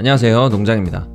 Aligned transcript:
안녕하세요. 0.00 0.48
농장입니다. 0.48 1.06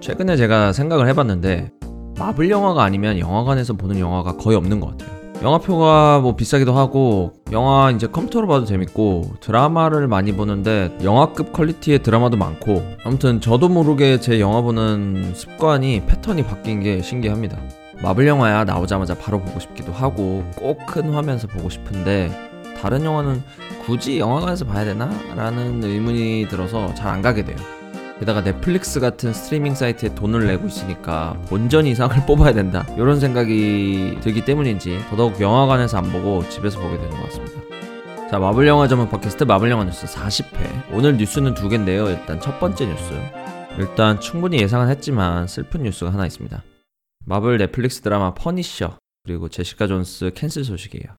최근에 0.00 0.36
제가 0.36 0.72
생각을 0.72 1.08
해봤는데 1.08 1.72
마블 2.16 2.48
영화가 2.48 2.84
아니면 2.84 3.18
영화관에서 3.18 3.72
보는 3.72 3.98
영화가 3.98 4.36
거의 4.36 4.56
없는 4.56 4.78
것 4.78 4.96
같아요. 4.96 5.10
영화표가 5.42 6.20
뭐 6.20 6.36
비싸기도 6.36 6.74
하고 6.74 7.32
영화 7.50 7.90
이제 7.90 8.06
컴퓨터로 8.06 8.46
봐도 8.46 8.66
재밌고 8.66 9.32
드라마를 9.40 10.06
많이 10.06 10.30
보는데 10.30 10.96
영화급 11.02 11.52
퀄리티의 11.52 12.04
드라마도 12.04 12.36
많고 12.36 12.86
아무튼 13.04 13.40
저도 13.40 13.68
모르게 13.68 14.20
제 14.20 14.38
영화 14.38 14.60
보는 14.60 15.32
습관이 15.34 16.06
패턴이 16.06 16.44
바뀐 16.44 16.78
게 16.84 17.02
신기합니다. 17.02 17.58
마블 18.00 18.28
영화야 18.28 18.62
나오자마자 18.62 19.14
바로 19.16 19.40
보고 19.40 19.58
싶기도 19.58 19.90
하고 19.90 20.44
꼭 20.54 20.86
큰 20.86 21.12
화면에서 21.12 21.48
보고 21.48 21.68
싶은데 21.68 22.30
다른 22.80 23.04
영화는 23.04 23.42
굳이 23.84 24.20
영화관에서 24.20 24.66
봐야 24.66 24.84
되나? 24.84 25.10
라는 25.34 25.82
의문이 25.82 26.46
들어서 26.48 26.94
잘 26.94 27.08
안 27.08 27.20
가게 27.20 27.44
돼요. 27.44 27.56
게다가 28.24 28.42
넷플릭스 28.42 29.00
같은 29.00 29.34
스트리밍 29.34 29.74
사이트에 29.74 30.14
돈을 30.14 30.46
내고 30.46 30.66
있으니까 30.66 31.38
본전 31.48 31.86
이상을 31.86 32.16
뽑아야 32.26 32.54
된다. 32.54 32.86
이런 32.96 33.20
생각이 33.20 34.18
들기 34.22 34.44
때문인지 34.44 34.98
더더욱 35.10 35.40
영화관에서 35.40 35.98
안 35.98 36.10
보고 36.10 36.46
집에서 36.48 36.80
보게 36.80 36.96
되는 36.96 37.10
것 37.10 37.24
같습니다. 37.24 37.60
자, 38.30 38.38
마블 38.38 38.66
영화 38.66 38.88
전문 38.88 39.10
팟캐스트 39.10 39.44
마블 39.44 39.70
영화 39.70 39.84
뉴스 39.84 40.06
40회. 40.06 40.92
오늘 40.92 41.18
뉴스는 41.18 41.52
두 41.52 41.68
개인데요. 41.68 42.08
일단 42.08 42.40
첫 42.40 42.58
번째 42.58 42.86
뉴스. 42.86 43.12
일단 43.78 44.18
충분히 44.18 44.58
예상은 44.58 44.88
했지만 44.88 45.46
슬픈 45.46 45.82
뉴스가 45.82 46.10
하나 46.10 46.24
있습니다. 46.24 46.62
마블 47.26 47.58
넷플릭스 47.58 48.00
드라마 48.00 48.32
퍼니셔 48.32 48.96
그리고 49.24 49.50
제시카 49.50 49.86
존스 49.86 50.30
cancel 50.34 50.64
소식이에요. 50.64 51.14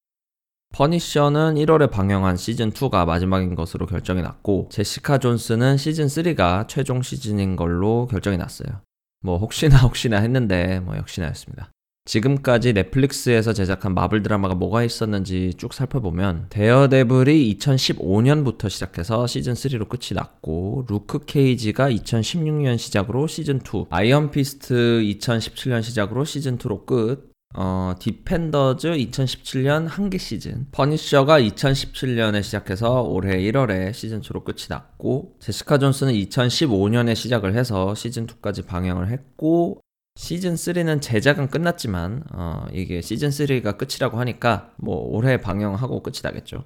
퍼니셔는 0.76 1.56
1월에 1.56 1.90
방영한 1.90 2.36
시즌2가 2.36 3.06
마지막인 3.06 3.56
것으로 3.56 3.86
결정이 3.86 4.22
났고, 4.22 4.68
제시카 4.70 5.20
존스는 5.20 5.78
시즌3가 5.78 6.68
최종 6.68 7.02
시즌인 7.02 7.56
걸로 7.56 8.08
결정이 8.08 8.36
났어요. 8.36 8.82
뭐, 9.22 9.38
혹시나 9.38 9.78
혹시나 9.78 10.18
했는데, 10.20 10.82
뭐, 10.82 10.98
역시나였습니다. 10.98 11.72
지금까지 12.04 12.74
넷플릭스에서 12.74 13.54
제작한 13.54 13.94
마블 13.94 14.22
드라마가 14.22 14.54
뭐가 14.54 14.84
있었는지 14.84 15.54
쭉 15.58 15.74
살펴보면 15.74 16.48
데어데블이 16.50 17.58
2015년부터 17.58 18.70
시작해서 18.70 19.24
시즌3로 19.26 19.88
끝이 19.88 20.14
났고 20.14 20.86
루크 20.88 21.26
케이지가 21.26 21.90
2016년 21.90 22.78
시작으로 22.78 23.26
시즌2 23.26 23.88
아이언 23.90 24.30
피스트 24.30 25.02
2017년 25.02 25.82
시작으로 25.82 26.26
시즌2로 26.26 26.86
끝 26.86 27.35
어, 27.58 27.94
디펜더즈 27.98 28.90
2017년 28.90 29.88
한개 29.88 30.18
시즌, 30.18 30.68
퍼니셔가 30.72 31.40
2017년에 31.40 32.44
시작해서 32.44 33.02
올해 33.02 33.38
1월에 33.38 33.94
시즌 33.94 34.20
2로 34.20 34.44
끝이 34.44 34.66
났고, 34.68 35.38
제시카 35.40 35.78
존스는 35.78 36.14
2015년에 36.14 37.16
시작을 37.16 37.56
해서 37.56 37.96
시즌 37.96 38.28
2까지 38.28 38.66
방영을 38.66 39.10
했고, 39.10 39.80
시즌 40.18 40.56
3는 40.56 41.02
제작은 41.02 41.48
끝났지만, 41.50 42.24
어, 42.34 42.66
이게 42.74 43.00
시즌 43.02 43.30
3가 43.30 43.78
끝이라고 43.78 44.20
하니까, 44.20 44.74
뭐, 44.76 44.98
올해 44.98 45.40
방영하고 45.40 46.04
끝이 46.04 46.18
나겠죠. 46.24 46.66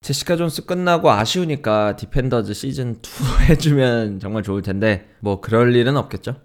제시카 0.00 0.36
존스 0.36 0.66
끝나고 0.66 1.10
아쉬우니까 1.10 1.94
디펜더즈 1.96 2.52
시즌 2.52 2.96
2 2.96 3.46
해주면 3.50 4.18
정말 4.18 4.42
좋을 4.42 4.62
텐데, 4.62 5.08
뭐, 5.20 5.40
그럴 5.40 5.76
일은 5.76 5.96
없겠죠. 5.96 6.40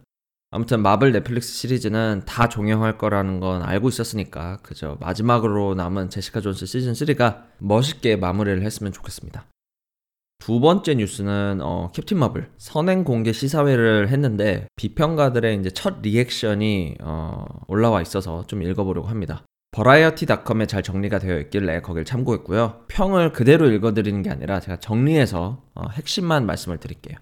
아무튼 0.52 0.81
마블 0.81 1.11
넷플릭스 1.11 1.53
시리즈는 1.53 2.23
다 2.25 2.50
종영할 2.50 2.97
거라는 2.97 3.39
건 3.39 3.61
알고 3.61 3.89
있었으니까 3.89 4.58
그저 4.64 4.97
마지막으로 5.00 5.75
남은 5.75 6.09
제시카 6.09 6.41
존스 6.41 6.66
시즌 6.66 6.94
3가 6.94 7.44
멋있게 7.59 8.16
마무리를 8.16 8.64
했으면 8.64 8.91
좋겠습니다. 8.91 9.45
두 10.39 10.59
번째 10.59 10.96
뉴스는 10.96 11.59
어, 11.62 11.91
캡틴 11.94 12.18
마블 12.18 12.50
선행 12.57 13.03
공개 13.03 13.31
시사회를 13.31 14.07
했는데 14.07 14.68
비평가들의 14.78 15.59
이제 15.59 15.69
첫 15.69 16.01
리액션이 16.01 16.95
어, 17.01 17.45
올라와 17.68 18.01
있어서 18.01 18.47
좀 18.47 18.63
읽어보려고 18.63 19.07
합니다. 19.07 19.44
버라이어티닷컴에 19.72 20.66
잘 20.66 20.81
정리가 20.81 21.19
되어 21.19 21.40
있길래 21.41 21.81
거길 21.81 22.06
참고했고요. 22.06 22.85
평을 22.88 23.34
그대로 23.34 23.69
읽어드리는 23.69 24.24
게 24.24 24.31
아니라 24.31 24.59
제가 24.59 24.78
정리해서 24.78 25.62
어, 25.75 25.90
핵심만 25.90 26.47
말씀을 26.47 26.79
드릴게요. 26.79 27.18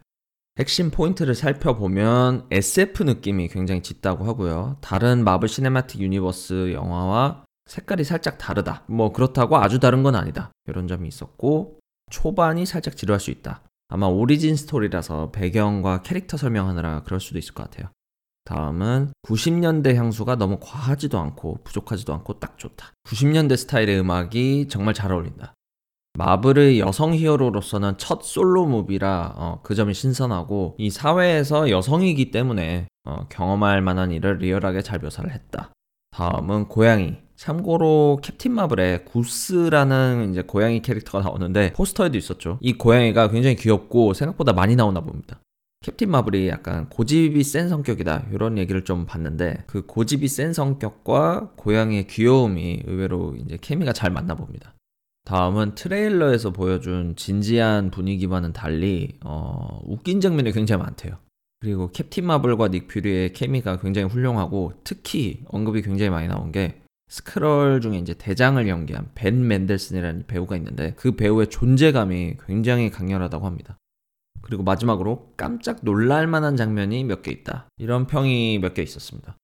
핵심 0.58 0.90
포인트를 0.90 1.36
살펴보면 1.36 2.48
SF 2.50 3.04
느낌이 3.04 3.48
굉장히 3.50 3.84
짙다고 3.84 4.26
하고요. 4.26 4.78
다른 4.82 5.24
마블 5.24 5.48
시네마틱 5.48 6.02
유니버스 6.02 6.74
영화와 6.74 7.46
색깔이 7.68 8.04
살짝 8.04 8.40
다르다. 8.40 8.84
뭐 8.88 9.12
그렇다고 9.14 9.58
아주 9.58 9.80
다른 9.80 10.02
건 10.02 10.16
아니다. 10.16 10.52
이런 10.68 10.88
점이 10.88 11.08
있었고 11.08 11.80
초반이 12.10 12.66
살짝 12.66 12.98
지루할 12.98 13.20
수 13.20 13.30
있다. 13.30 13.62
아마 13.90 14.08
origin 14.08 14.56
story라서 14.56 15.32
배경과 15.32 16.02
캐릭터 16.02 16.38
설명하느라 16.38 17.04
그럴 17.04 17.20
수도 17.20 17.38
있을 17.38 17.54
것 17.54 17.70
같아요. 17.70 17.92
다음은 18.46 19.12
90년대 19.28 19.94
향수가 19.94 20.38
너무 20.38 20.58
과하지도 20.60 21.20
않고 21.20 21.60
부족하지도 21.66 22.14
않고 22.16 22.40
딱 22.40 22.58
좋다. 22.58 22.94
90년대 23.06 23.58
스타일의 23.58 24.00
음악이 24.00 24.70
정말 24.70 24.94
잘 24.94 25.12
어울린다. 25.12 25.54
마블의 26.18 26.80
여성 26.80 27.14
히어로로서는 27.14 28.00
첫 28.00 28.24
솔로 28.24 28.66
movie라 28.66 29.34
어, 29.36 29.60
그 29.62 29.76
점이 29.76 29.94
신선하고 29.94 30.76
이 30.80 30.90
사회에서 30.90 31.70
여성이기 31.70 32.32
때문에 32.32 32.88
어, 33.04 33.28
경험할 33.30 33.84
만한 33.84 34.12
일을 34.12 34.40
리얼하게 34.40 34.82
잘 34.82 34.98
묘사를 34.98 35.32
했다. 35.32 35.72
다음은 36.10 36.70
고양이. 36.70 37.18
참고로 37.36 38.18
캡틴 38.24 38.54
마블에 38.54 39.04
구스라는 39.04 40.32
이제 40.32 40.42
고양이 40.42 40.82
캐릭터가 40.82 41.24
나오는데 41.24 41.74
포스터에도 41.74 42.18
있었죠. 42.18 42.58
이 42.62 42.74
고양이가 42.74 43.30
굉장히 43.30 43.56
귀엽고 43.56 44.16
생각보다 44.16 44.54
많이 44.54 44.76
나오나 44.76 45.02
봅니다. 45.02 45.40
캡틴 45.86 46.10
마블이 46.10 46.48
약간 46.48 46.90
고집이 46.90 47.44
센 47.44 47.70
성격이다 47.70 48.30
이런 48.34 48.58
얘기를 48.58 48.84
좀 48.84 49.06
봤는데 49.06 49.66
그 49.68 49.86
고집이 49.86 50.28
센 50.28 50.52
성격과 50.52 51.52
고양이의 51.58 52.08
귀여움이 52.08 52.86
의외로 52.88 53.36
이제 53.36 53.60
케미가 53.62 53.94
잘 53.94 54.10
맞나 54.10 54.34
봅니다. 54.34 54.74
다음은 55.28 55.76
트레일러에서 55.76 56.52
보여준 56.52 57.18
진지한 57.18 57.92
분위기와는 57.92 58.54
달리 58.54 59.18
어, 59.26 59.82
웃긴 59.84 60.22
장면이 60.22 60.54
굉장히 60.54 60.82
많대요. 60.82 61.18
그리고 61.60 61.92
캡틴 61.92 62.26
마블과 62.26 62.70
닉 62.70 62.88
퓨리의 62.88 63.34
케미가 63.34 63.80
굉장히 63.80 64.08
훌륭하고 64.08 64.72
특히 64.86 65.44
언급이 65.50 65.82
굉장히 65.82 66.12
많이 66.12 66.30
나온 66.30 66.54
게 66.54 66.82
스크롤 67.10 67.82
중에 67.82 67.98
이제 67.98 68.14
대장을 68.14 68.66
연기한 68.70 69.10
벤 69.16 69.46
맨델슨이라는 69.46 70.28
배우가 70.28 70.56
있는데 70.56 70.94
그 70.96 71.18
배우의 71.18 71.48
존재감이 71.48 72.36
굉장히 72.46 72.90
강렬하다고 72.90 73.46
합니다. 73.46 73.78
그리고 74.42 74.64
마지막으로 74.64 75.34
깜짝 75.36 75.80
놀랄 75.82 76.26
만한 76.28 76.56
장면이 76.56 77.04
몇 77.04 77.22
개 77.22 77.32
있다. 77.32 77.68
이런 77.78 78.08
평이 78.08 78.60
몇 78.60 78.74
개 78.74 78.82
있었습니다. 78.82 79.36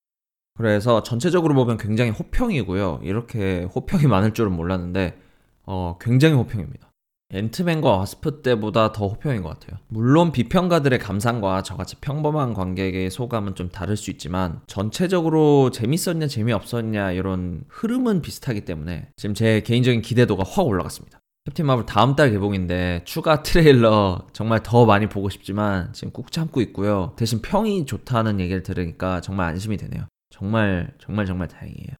그래서 0.55 1.03
전체적으로 1.03 1.55
보면 1.55 1.75
굉장히 1.75 2.11
호평이고요. 2.11 3.01
이렇게 3.03 3.63
호평이 3.75 4.07
많을 4.07 4.33
줄은 4.33 4.53
몰랐는데 4.53 5.19
어, 5.65 5.97
굉장히 5.99 6.35
호평입니다. 6.35 6.89
앤트맨과 7.33 7.89
와스프 7.89 8.41
때보다 8.43 8.91
더 8.91 9.07
호평인 9.07 9.41
것 9.41 9.49
같아요. 9.49 9.79
물론 9.87 10.31
비평가들의 10.31 10.99
감상과 10.99 11.63
저같이 11.63 11.95
평범한 11.95 12.53
관객의 12.53 13.09
소감은 13.09 13.55
좀 13.55 13.69
다를 13.69 13.97
수 13.97 14.11
있지만 14.11 14.61
전체적으로 14.67 15.71
재밌었냐 15.71 16.27
재미없었냐 16.27 17.11
이런 17.13 17.63
흐름은 17.69 18.21
비슷하기 18.21 18.61
때문에 18.61 19.09
지금 19.15 19.33
제 19.33 19.61
개인적인 19.61 20.01
기대도가 20.01 20.43
확 20.45 20.67
올라갔습니다. 20.67 21.19
캡틴 21.45 21.65
마블 21.65 21.85
다음 21.85 22.15
달 22.15 22.31
개봉인데 22.31 23.01
추가 23.03 23.43
트레일러 23.43 24.27
정말 24.31 24.63
더 24.63 24.85
많이 24.85 25.09
보고 25.09 25.29
싶지만 25.29 25.91
지금 25.91 26.13
꾹 26.13 26.31
참고 26.31 26.61
있고요. 26.61 27.13
대신 27.17 27.41
평이 27.41 27.85
좋다는 27.85 28.39
얘기를 28.39 28.63
들으니까 28.63 29.19
정말 29.19 29.49
안심이 29.49 29.75
되네요. 29.75 30.07
정말 30.29 30.93
정말 30.99 31.25
정말 31.25 31.47
다행이에요. 31.47 31.95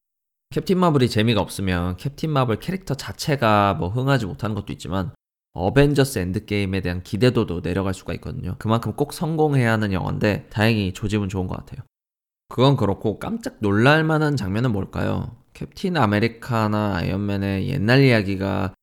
캡틴 0.54 0.78
마블이 0.78 1.10
재미가 1.10 1.42
없으면 1.42 1.98
캡틴 1.98 2.30
마블 2.30 2.58
캐릭터 2.58 2.94
자체가 2.94 3.74
뭐 3.74 3.90
흥하지 3.90 4.28
못하는 4.28 4.54
것도 4.54 4.72
있지만 4.74 5.12
어벤져스 5.54 6.20
엔드게임에 6.20 6.82
대한 6.82 7.02
기대도도 7.02 7.64
내려갈 7.64 7.96
수가 7.96 8.14
있거든요. 8.14 8.56
그만큼 8.60 8.94
꼭 8.94 9.14
성공해야 9.14 9.72
하는 9.72 9.94
영화인데 9.94 10.46
다행히 10.52 10.94
조짐은 10.94 11.30
좋은 11.30 11.48
것 11.48 11.58
같아요. 11.58 11.84
그건 12.50 12.78
그렇고 12.78 13.18
깜짝 13.18 13.56
놀랄 13.62 14.04
만한 14.04 14.36
장면은 14.36 14.72
뭘까요? 14.72 15.36
캡틴 15.56 15.98
아메리카나 15.98 16.98
아이언맨의 16.98 17.70
옛날 17.70 18.04
이야기가 18.04 18.76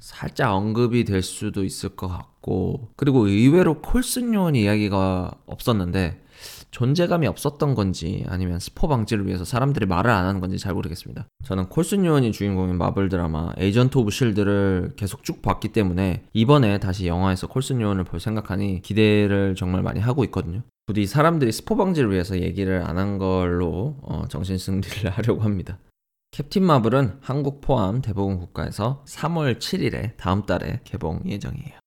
살짝 0.00 0.54
언급이 0.54 1.04
될 1.04 1.20
수도 1.22 1.62
있을 1.62 1.90
것 1.90 2.08
같고 2.08 2.88
그리고 2.96 3.26
의외로 3.26 3.82
콜슨 3.82 4.32
요원 4.32 4.56
이야기가 4.56 5.32
없었는데 5.44 6.24
존재감이 6.70 7.26
없었던 7.26 7.74
건지 7.74 8.24
아니면 8.28 8.58
스포 8.58 8.88
방지를 8.88 9.26
위해서 9.26 9.44
사람들이 9.44 9.86
말을 9.86 10.10
안 10.10 10.26
하는 10.26 10.40
건지 10.40 10.58
잘 10.58 10.74
모르겠습니다. 10.74 11.26
저는 11.44 11.68
콜슨 11.68 12.04
요원이 12.04 12.32
주인공인 12.32 12.76
마블 12.76 13.08
드라마 13.08 13.52
에이전트 13.56 13.96
오브 13.98 14.10
실드를 14.10 14.92
계속 14.96 15.24
쭉 15.24 15.40
봤기 15.40 15.68
때문에 15.68 16.24
이번에 16.34 16.78
다시 16.78 17.06
영화에서 17.06 17.46
콜슨 17.46 17.80
요원을 17.80 18.04
볼 18.04 18.20
생각하니 18.20 18.82
기대를 18.82 19.54
정말 19.56 19.82
많이 19.82 19.98
하고 20.00 20.24
있거든요. 20.24 20.62
부디 20.86 21.06
사람들이 21.06 21.52
스포 21.52 21.76
방지를 21.76 22.10
위해서 22.12 22.38
얘기를 22.40 22.82
안 22.86 22.98
한 22.98 23.18
걸로 23.18 23.96
어, 24.02 24.24
정신 24.28 24.58
승리를 24.58 25.08
하려고 25.16 25.42
합니다. 25.42 25.78
캡틴 26.32 26.64
마블은 26.64 27.18
한국 27.20 27.60
포함 27.60 28.02
대부분 28.02 28.38
국가에서 28.38 29.04
3월 29.06 29.58
7일에 29.58 30.16
다음 30.16 30.44
달에 30.44 30.80
개봉 30.84 31.22
예정이에요. 31.26 31.78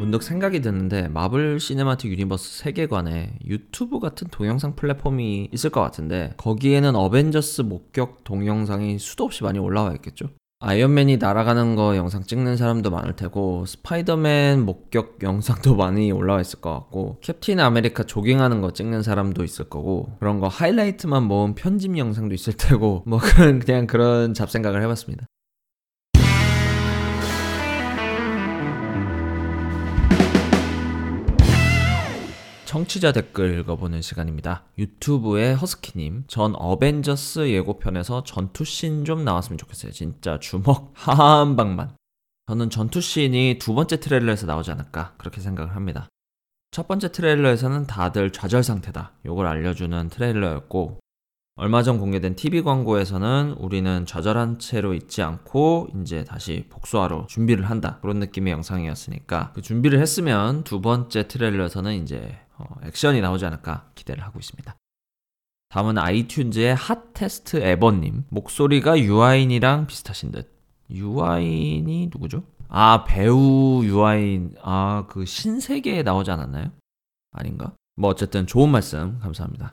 문득 0.00 0.22
생각이 0.22 0.62
드는데 0.62 1.08
마블 1.08 1.60
시네마틱 1.60 2.10
유니버스 2.10 2.62
세계관에 2.62 3.34
유튜브 3.44 4.00
같은 4.00 4.28
동영상 4.30 4.74
플랫폼이 4.74 5.50
있을 5.52 5.68
것 5.68 5.82
같은데 5.82 6.32
거기에는 6.38 6.96
어벤져스 6.96 7.62
목격 7.62 8.24
동영상이 8.24 8.98
수도 8.98 9.24
없이 9.24 9.44
많이 9.44 9.58
올라와 9.58 9.92
있겠죠? 9.96 10.30
아이언맨이 10.60 11.18
날아가는 11.18 11.76
거 11.76 11.96
영상 11.96 12.22
찍는 12.22 12.56
사람도 12.56 12.90
많을 12.90 13.14
테고 13.14 13.66
스파이더맨 13.66 14.64
목격 14.64 15.18
영상도 15.22 15.76
많이 15.76 16.10
올라와 16.10 16.40
있을 16.40 16.62
것 16.62 16.72
같고 16.72 17.18
캡틴 17.20 17.60
아메리카 17.60 18.04
조깅하는 18.04 18.62
거 18.62 18.72
찍는 18.72 19.02
사람도 19.02 19.44
있을 19.44 19.68
거고 19.68 20.16
그런 20.18 20.40
거 20.40 20.48
하이라이트만 20.48 21.24
모은 21.24 21.54
편집 21.54 21.98
영상도 21.98 22.34
있을 22.34 22.54
테고 22.58 23.02
뭐 23.06 23.18
그런 23.18 23.58
그냥 23.58 23.86
그런 23.86 24.32
잡생각을 24.32 24.82
해봤습니다. 24.82 25.26
청취자 32.70 33.10
댓글 33.10 33.58
읽어보는 33.58 34.00
시간입니다. 34.00 34.62
유튜브의 34.78 35.56
허스키님, 35.56 36.22
전 36.28 36.54
어벤져스 36.54 37.50
예고편에서 37.50 38.22
전투씬 38.22 39.04
좀 39.04 39.24
나왔으면 39.24 39.58
좋겠어요. 39.58 39.90
진짜 39.90 40.38
주먹 40.38 40.92
한 40.94 41.56
방만. 41.56 41.96
저는 42.46 42.70
전투씬이 42.70 43.58
두 43.58 43.74
번째 43.74 43.98
트레일러에서 43.98 44.46
나오지 44.46 44.70
않을까 44.70 45.14
그렇게 45.18 45.40
생각을 45.40 45.74
합니다. 45.74 46.08
첫 46.70 46.86
번째 46.86 47.10
트레일러에서는 47.10 47.88
다들 47.88 48.30
좌절 48.30 48.62
상태다. 48.62 49.14
요걸 49.26 49.48
알려주는 49.48 50.08
트레일러였고 50.08 51.00
얼마 51.56 51.82
전 51.82 51.98
공개된 51.98 52.36
TV 52.36 52.62
광고에서는 52.62 53.56
우리는 53.58 54.06
좌절한 54.06 54.60
채로 54.60 54.94
있지 54.94 55.22
않고 55.22 55.88
이제 56.00 56.22
다시 56.22 56.66
복수하러 56.70 57.26
준비를 57.28 57.68
한다. 57.68 57.98
그런 58.00 58.20
느낌의 58.20 58.52
영상이었으니까 58.52 59.50
그 59.56 59.60
준비를 59.60 59.98
했으면 59.98 60.62
두 60.62 60.80
번째 60.80 61.26
트레일러에서는 61.26 62.00
이제 62.00 62.38
어, 62.49 62.49
액션이 62.84 63.20
나오지 63.20 63.44
않을까 63.46 63.90
기대를 63.94 64.24
하고 64.24 64.38
있습니다. 64.38 64.74
다음은 65.68 65.94
아이튠즈의 65.94 66.74
Hottest 66.76 67.58
Ever님. 67.58 68.24
목소리가 68.28 68.98
유아인이랑 68.98 69.86
비슷하신 69.86 70.32
듯. 70.32 70.52
유아인이 70.90 72.10
누구죠? 72.12 72.42
아, 72.68 73.04
배우 73.04 73.84
유아인. 73.84 74.56
아, 74.62 75.06
그 75.08 75.24
신세계에 75.24 76.02
나오지 76.02 76.30
않았나요? 76.30 76.72
아닌가? 77.32 77.72
뭐 77.96 78.10
어쨌든 78.10 78.46
좋은 78.46 78.70
말씀 78.70 79.18
감사합니다. 79.20 79.72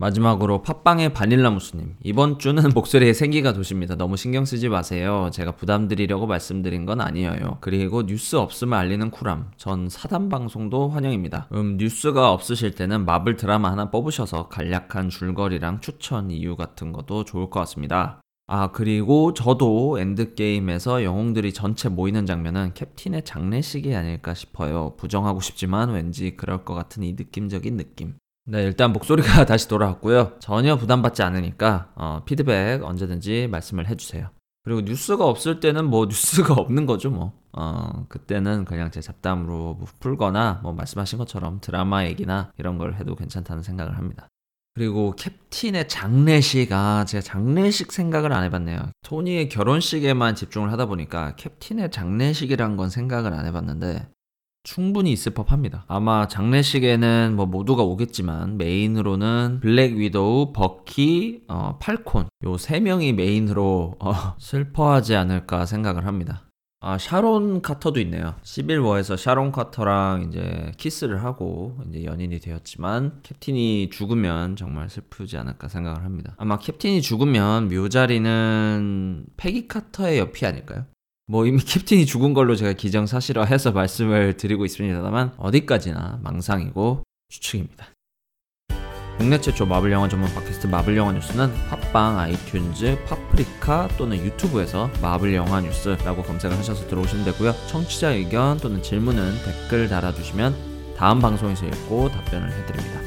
마지막으로 0.00 0.62
팟빵의 0.62 1.12
바닐라무스님. 1.12 1.96
이번 2.04 2.38
주는 2.38 2.62
목소리에 2.72 3.12
생기가 3.12 3.52
도십니다. 3.52 3.96
너무 3.96 4.16
신경 4.16 4.44
쓰지 4.44 4.68
마세요. 4.68 5.28
제가 5.32 5.56
부담드리려고 5.56 6.28
말씀드린 6.28 6.86
건 6.86 7.00
아니에요. 7.00 7.58
그리고 7.60 8.06
뉴스 8.06 8.36
없음을 8.36 8.78
알리는 8.78 9.10
쿨함. 9.10 9.50
전 9.56 9.88
사담 9.88 10.28
방송도 10.28 10.88
환영입니다. 10.90 11.48
음, 11.52 11.78
뉴스가 11.78 12.32
없으실 12.32 12.76
때는 12.76 13.06
마블 13.06 13.34
드라마 13.34 13.72
하나 13.72 13.90
뽑으셔서 13.90 14.46
간략한 14.46 15.08
줄거리랑 15.08 15.80
추천 15.80 16.30
이유 16.30 16.54
같은 16.54 16.92
것도 16.92 17.24
좋을 17.24 17.50
것 17.50 17.58
같습니다. 17.60 18.20
아, 18.46 18.70
그리고 18.70 19.34
저도 19.34 19.98
엔드게임에서 19.98 21.02
영웅들이 21.02 21.52
전체 21.52 21.88
모이는 21.88 22.24
장면은 22.24 22.72
캡틴의 22.72 23.24
장례식이 23.24 23.92
아닐까 23.96 24.32
싶어요. 24.32 24.94
부정하고 24.96 25.40
싶지만 25.40 25.90
왠지 25.90 26.36
그럴 26.36 26.64
것 26.64 26.74
같은 26.74 27.02
이 27.02 27.14
느낌적인 27.14 27.76
느낌. 27.76 28.14
네, 28.50 28.62
일단 28.62 28.94
목소리가 28.94 29.44
다시 29.44 29.68
돌아왔고요. 29.68 30.32
전혀 30.38 30.76
부담받지 30.76 31.22
않으니까 31.22 31.92
어, 31.94 32.22
피드백 32.24 32.82
언제든지 32.82 33.46
말씀을 33.50 33.88
해주세요. 33.88 34.30
그리고 34.64 34.80
뉴스가 34.80 35.26
없을 35.26 35.60
때는 35.60 35.84
뭐 35.84 36.06
뉴스가 36.08 36.54
없는 36.54 36.86
거죠, 36.86 37.10
뭐. 37.10 37.32
어, 37.52 38.06
그때는 38.08 38.64
그냥 38.64 38.90
제 38.90 39.02
잡담으로 39.02 39.74
뭐 39.74 39.86
풀거나 40.00 40.60
뭐 40.62 40.72
말씀하신 40.72 41.18
것처럼 41.18 41.60
드라마 41.60 42.06
얘기나 42.06 42.50
이런 42.56 42.78
걸 42.78 42.94
해도 42.94 43.14
괜찮다는 43.16 43.62
생각을 43.62 43.98
합니다. 43.98 44.28
그리고 44.74 45.14
캡틴의 45.16 45.88
장례식, 45.88 46.72
아, 46.72 47.04
제가 47.04 47.20
장례식 47.20 47.92
생각을 47.92 48.32
안 48.32 48.44
해봤네요. 48.44 48.92
토니의 49.04 49.50
결혼식에만 49.50 50.36
집중을 50.36 50.72
하다 50.72 50.86
보니까 50.86 51.34
캡틴의 51.36 51.90
장례식이란 51.90 52.76
건 52.76 52.88
생각을 52.88 53.34
안 53.34 53.44
해봤는데, 53.44 54.08
충분히 54.68 55.12
있을 55.12 55.32
법합니다. 55.32 55.84
아마 55.88 56.28
장례식에는 56.28 57.32
뭐 57.36 57.46
모두가 57.46 57.82
오겠지만 57.84 58.58
메인으로는 58.58 59.60
블랙 59.62 59.96
위도우, 59.96 60.52
버키, 60.52 61.44
어, 61.48 61.78
팔콘 61.80 62.28
요 62.44 62.56
세 62.58 62.78
명이 62.78 63.14
메인으로 63.14 63.94
어, 63.98 64.12
슬퍼하지 64.38 65.14
않을까 65.16 65.64
생각을 65.64 66.04
합니다. 66.04 66.42
아, 66.80 66.98
샤론 66.98 67.62
카터도 67.62 67.98
있네요. 68.02 68.34
11워에서 68.42 69.16
샤론 69.16 69.52
카터랑 69.52 70.26
이제 70.28 70.70
키스를 70.76 71.24
하고 71.24 71.78
이제 71.88 72.04
연인이 72.04 72.38
되었지만 72.38 73.20
캡틴이 73.22 73.88
죽으면 73.88 74.54
정말 74.56 74.90
슬프지 74.90 75.38
않을까 75.38 75.68
생각을 75.68 76.04
합니다. 76.04 76.34
아마 76.36 76.58
캡틴이 76.58 77.00
죽으면 77.00 77.68
묘자리는 77.68 79.24
페기 79.38 79.66
카터의 79.66 80.18
옆이 80.18 80.44
아닐까요? 80.44 80.84
뭐 81.30 81.46
이미 81.46 81.60
캡틴이 81.62 82.06
죽은 82.06 82.32
걸로 82.32 82.56
제가 82.56 82.72
기정사실화해서 82.72 83.72
말씀을 83.72 84.38
드리고 84.38 84.64
있습니다만 84.64 85.34
어디까지나 85.36 86.20
망상이고 86.22 87.02
추측입니다. 87.28 87.88
국내 89.18 89.38
최초 89.38 89.66
마블 89.66 89.92
영화 89.92 90.08
전문 90.08 90.32
팟캐스트 90.32 90.68
마블 90.68 90.96
영화 90.96 91.12
뉴스는 91.12 91.52
팟빵, 91.68 92.16
아이튠즈, 92.16 93.04
파프리카 93.04 93.88
또는 93.98 94.16
유튜브에서 94.24 94.88
마블 95.02 95.34
영화 95.34 95.60
뉴스라고 95.60 96.22
검색을 96.22 96.56
하셔서 96.56 96.86
들어오시면 96.86 97.24
되고요. 97.26 97.52
청취자 97.66 98.10
의견 98.10 98.58
또는 98.58 98.82
질문은 98.82 99.34
댓글 99.44 99.88
달아주시면 99.88 100.94
다음 100.96 101.20
방송에서 101.20 101.66
읽고 101.66 102.10
답변을 102.10 102.50
해드립니다. 102.50 103.00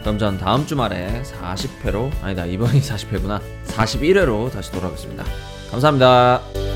그럼 0.00 0.18
전 0.18 0.38
다음 0.38 0.66
주말에 0.66 1.22
40회로 1.22 2.10
아니다 2.22 2.46
이번이 2.46 2.80
40회구나 2.80 3.40
41회로 3.66 4.50
다시 4.50 4.72
돌아오겠습니다. 4.72 5.24
감사합니다. 5.70 6.67